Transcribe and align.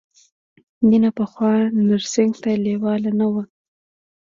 مینه 0.87 1.09
پخوا 1.17 1.51
نرسنګ 1.87 2.31
ته 2.41 2.49
لېواله 2.63 3.11
نه 3.19 3.27
وه 3.31 3.43